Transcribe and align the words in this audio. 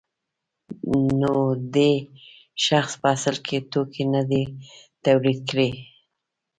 نو 1.19 1.33
دې 1.75 1.91
شخص 2.65 2.93
په 3.01 3.07
اصل 3.15 3.35
کې 3.45 3.57
توکي 3.71 4.03
نه 4.13 4.21
دي 4.29 4.43
تولید 5.05 5.39
کړي 5.49 5.69